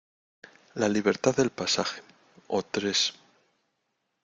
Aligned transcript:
la 0.73 0.89
libertad 0.89 1.35
del 1.35 1.51
pasaje. 1.51 2.01
o 2.47 2.63
tres: 2.63 3.13